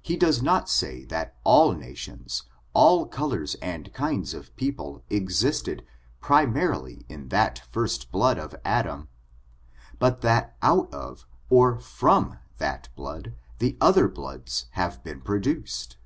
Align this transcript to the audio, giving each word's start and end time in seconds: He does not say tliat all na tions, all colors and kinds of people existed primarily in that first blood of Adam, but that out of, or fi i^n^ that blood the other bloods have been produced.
He 0.00 0.16
does 0.16 0.40
not 0.42 0.68
say 0.68 1.04
tliat 1.08 1.32
all 1.42 1.72
na 1.74 1.92
tions, 1.94 2.44
all 2.72 3.04
colors 3.06 3.56
and 3.56 3.92
kinds 3.92 4.32
of 4.32 4.54
people 4.54 5.02
existed 5.10 5.84
primarily 6.20 7.04
in 7.08 7.30
that 7.30 7.60
first 7.72 8.12
blood 8.12 8.38
of 8.38 8.54
Adam, 8.64 9.08
but 9.98 10.20
that 10.20 10.56
out 10.62 10.94
of, 10.94 11.26
or 11.48 11.80
fi 11.80 12.06
i^n^ 12.20 12.38
that 12.58 12.90
blood 12.94 13.34
the 13.58 13.76
other 13.80 14.06
bloods 14.06 14.66
have 14.74 15.02
been 15.02 15.20
produced. 15.20 15.96